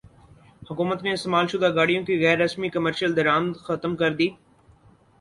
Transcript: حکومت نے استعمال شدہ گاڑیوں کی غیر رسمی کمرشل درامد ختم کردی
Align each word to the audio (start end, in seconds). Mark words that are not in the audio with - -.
حکومت 0.69 0.99
نے 1.03 1.11
استعمال 1.13 1.45
شدہ 1.51 1.69
گاڑیوں 1.75 2.03
کی 2.05 2.19
غیر 2.23 2.37
رسمی 2.39 2.69
کمرشل 2.75 3.15
درامد 3.17 3.53
ختم 3.65 3.95
کردی 4.01 4.29